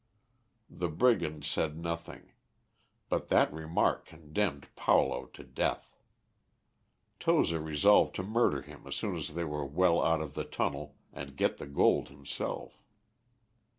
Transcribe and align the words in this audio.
The 0.71 0.87
brigand 0.89 1.43
said 1.45 1.77
nothing, 1.77 2.31
but 3.07 3.27
that 3.27 3.53
remark 3.53 4.07
condemned 4.07 4.65
Paulo 4.75 5.27
to 5.33 5.43
death. 5.43 5.95
Toza 7.19 7.59
resolved 7.59 8.15
to 8.15 8.23
murder 8.23 8.63
him 8.63 8.87
as 8.87 8.95
soon 8.95 9.15
as 9.15 9.35
they 9.35 9.43
were 9.45 9.63
well 9.63 10.01
out 10.03 10.23
of 10.23 10.33
the 10.33 10.43
tunnel, 10.43 10.95
and 11.13 11.37
get 11.37 11.59
the 11.59 11.67
gold 11.67 12.07
himself. 12.09 12.81